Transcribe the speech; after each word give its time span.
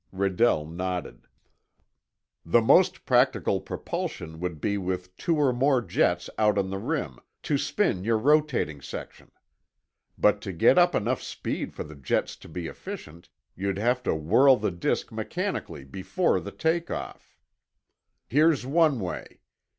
Redell 0.11 0.65
nodded. 0.67 1.27
"The 2.43 2.59
most 2.63 3.05
practical 3.05 3.61
propulsion 3.61 4.39
would 4.39 4.59
be 4.59 4.75
with 4.75 5.15
two 5.15 5.35
or 5.37 5.53
more 5.53 5.79
jets 5.79 6.27
out 6.39 6.57
on 6.57 6.71
the 6.71 6.79
rim, 6.79 7.19
to 7.43 7.55
spin 7.59 8.03
your 8.03 8.17
rotating 8.17 8.81
section. 8.81 9.29
But 10.17 10.41
to 10.41 10.53
get 10.53 10.79
up 10.79 10.95
enough 10.95 11.21
speed 11.21 11.75
for 11.75 11.83
the 11.83 11.93
jets 11.93 12.35
to 12.37 12.49
be 12.49 12.65
efficient, 12.65 13.29
you'd 13.55 13.77
have 13.77 14.01
to 14.01 14.15
whirl 14.15 14.57
the 14.57 14.71
disk 14.71 15.11
mechanically 15.11 15.83
before 15.83 16.39
the 16.39 16.51
take 16.51 16.89
off. 16.89 17.37
Here's 18.27 18.65
one 18.65 18.99
way. 19.01 19.41